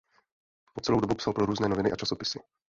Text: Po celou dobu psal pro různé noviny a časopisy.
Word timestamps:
Po 0.73 0.81
celou 0.81 0.99
dobu 0.99 1.15
psal 1.15 1.33
pro 1.33 1.45
různé 1.45 1.67
noviny 1.67 1.91
a 1.91 1.95
časopisy. 1.95 2.39